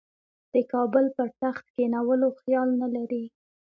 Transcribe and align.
د 0.53 0.55
کابل 0.71 1.05
پر 1.17 1.27
تخت 1.41 1.63
کښېنولو 1.73 2.27
خیال 2.41 2.69
نه 2.81 2.87
لري. 2.95 3.23